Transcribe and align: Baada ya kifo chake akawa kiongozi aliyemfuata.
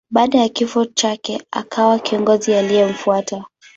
Baada 0.11 0.39
ya 0.39 0.49
kifo 0.49 0.85
chake 0.85 1.41
akawa 1.51 1.99
kiongozi 1.99 2.53
aliyemfuata. 2.55 3.45